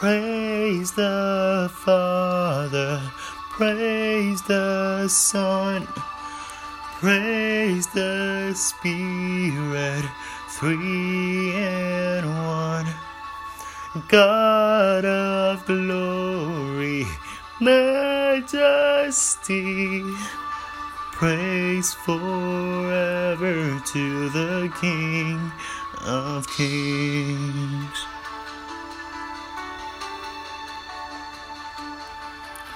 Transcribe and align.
Praise 0.00 0.90
the 0.92 1.70
Father, 1.72 3.00
praise 3.50 4.42
the 4.42 5.06
Son, 5.08 5.86
praise 6.98 7.86
the 7.94 8.52
Spirit, 8.54 10.04
three 10.50 11.54
and 11.54 12.26
one. 12.26 12.86
God 14.08 15.04
of 15.04 15.64
glory, 15.64 17.06
majesty, 17.60 18.42
praise 21.12 21.94
forever 21.94 23.80
to 23.86 24.28
the 24.30 24.72
King 24.80 25.52
of 26.04 26.48
Kings. 26.48 28.04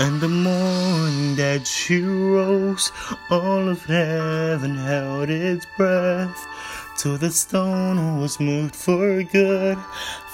And 0.00 0.20
the 0.20 0.28
morning 0.28 1.34
that 1.36 1.66
she 1.66 2.00
rose, 2.02 2.92
all 3.30 3.68
of 3.68 3.84
heaven 3.86 4.76
held 4.76 5.28
its 5.28 5.66
breath. 5.76 6.46
Till 6.96 7.18
the 7.18 7.32
stone 7.32 8.20
was 8.20 8.38
moved 8.38 8.76
for 8.76 9.24
good, 9.24 9.76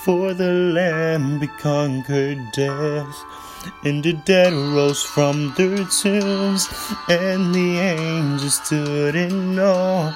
for 0.02 0.34
the 0.34 0.52
Lamb 0.52 1.40
conquered 1.58 2.52
death. 2.52 3.16
And 3.82 4.04
the 4.04 4.12
dead 4.12 4.52
rose 4.52 5.02
from 5.02 5.54
their 5.56 5.84
tombs, 5.84 6.68
and 7.08 7.54
the 7.54 7.78
angels 7.78 8.62
stood 8.62 9.16
in 9.16 9.58
awe. 9.58 10.12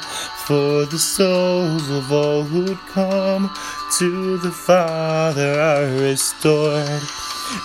For 0.47 0.85
the 0.85 0.99
souls 0.99 1.89
of 1.89 2.13
all 2.13 2.43
who'd 2.43 2.79
come 2.89 3.51
to 3.99 4.37
the 4.37 4.53
Father 4.53 5.59
are 5.59 5.87
restored 5.87 7.03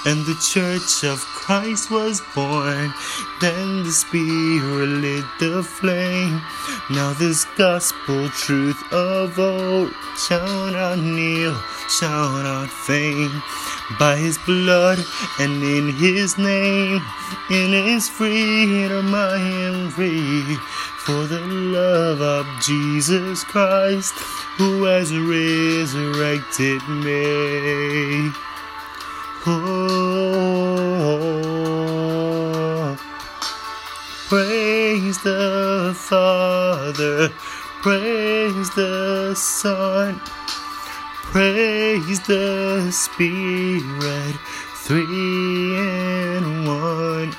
and 0.05 0.25
the 0.25 0.35
church 0.35 1.03
of 1.03 1.19
Christ 1.19 1.91
was 1.91 2.21
born. 2.35 2.93
Then 3.41 3.83
the 3.83 3.91
Spirit 3.91 4.87
lit 4.87 5.25
the 5.39 5.63
flame. 5.63 6.41
Now 6.89 7.13
this 7.13 7.45
gospel 7.57 8.29
truth 8.29 8.81
of 8.93 9.37
old 9.39 9.93
shall 10.17 10.71
not 10.71 10.99
kneel, 10.99 11.55
shall 11.89 12.31
not 12.43 12.69
faint. 12.69 13.31
By 13.99 14.15
his 14.15 14.37
blood 14.39 14.99
and 15.39 15.63
in 15.63 15.89
his 15.89 16.37
name, 16.37 17.01
in 17.49 17.71
his 17.71 18.09
freedom 18.09 19.13
I 19.13 19.37
am 19.37 19.89
free. 19.89 20.57
For 21.05 21.27
the 21.27 21.41
love 21.41 22.21
of 22.21 22.47
Jesus 22.61 23.43
Christ, 23.43 24.13
who 24.57 24.85
has 24.85 25.13
resurrected 25.13 26.87
me. 26.87 28.31
Oh, 29.45 29.51
praise 34.29 35.21
the 35.23 35.93
Father, 35.95 37.29
praise 37.81 38.69
the 38.75 39.35
Son, 39.35 40.21
praise 41.13 42.21
the 42.21 42.89
Spirit, 42.91 44.35
three 44.75 45.75
in 45.75 46.65
one. 46.65 47.35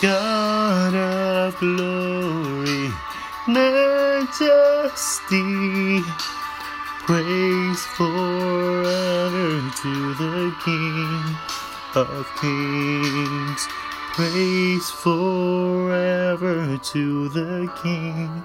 God 0.00 0.94
of 0.94 1.58
glory, 1.58 2.92
majesty. 3.48 4.44
Praise 7.06 7.82
forever 7.96 9.60
to 9.82 10.14
the 10.14 10.54
King 10.64 11.36
of 11.96 12.26
Kings. 12.40 13.68
Praise 14.14 14.90
forever 14.90 16.78
to 16.78 17.28
the 17.30 17.68
King 17.82 18.44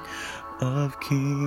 of 0.59 0.99
Kings. 0.99 1.37